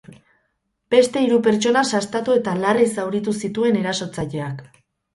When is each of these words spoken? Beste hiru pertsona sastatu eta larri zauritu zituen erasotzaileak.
Beste 0.93 1.21
hiru 1.25 1.37
pertsona 1.49 1.85
sastatu 1.93 2.39
eta 2.41 2.57
larri 2.65 2.91
zauritu 2.99 3.39
zituen 3.45 3.81
erasotzaileak. 3.87 4.69